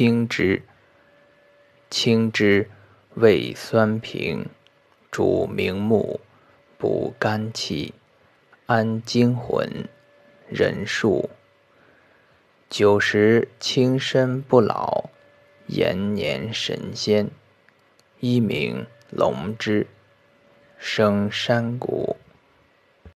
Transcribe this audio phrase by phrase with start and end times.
[0.00, 0.62] 青汁
[1.90, 2.70] 青汁
[3.16, 4.46] 味酸平，
[5.10, 6.20] 主明目，
[6.78, 7.92] 补肝气，
[8.64, 9.68] 安精魂，
[10.48, 11.28] 人数
[12.70, 15.10] 九十，轻身不老，
[15.66, 17.28] 延年神仙，
[18.20, 19.86] 一名龙之，
[20.78, 22.16] 生山谷。